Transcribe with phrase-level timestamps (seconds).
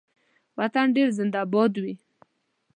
[0.57, 1.93] وطن دې زنده باد وي